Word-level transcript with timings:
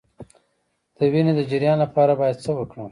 د 0.97 0.99
وینې 1.11 1.33
د 1.37 1.41
جریان 1.51 1.77
لپاره 1.85 2.13
باید 2.21 2.41
څه 2.43 2.51
وکړم؟ 2.55 2.79